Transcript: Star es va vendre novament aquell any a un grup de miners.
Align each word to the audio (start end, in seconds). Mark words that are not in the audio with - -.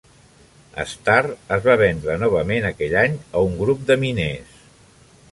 Star 0.91 1.25
es 1.57 1.67
va 1.67 1.75
vendre 1.81 2.15
novament 2.23 2.65
aquell 2.69 2.95
any 3.01 3.19
a 3.41 3.43
un 3.49 3.53
grup 3.59 3.83
de 3.91 3.99
miners. 4.05 4.57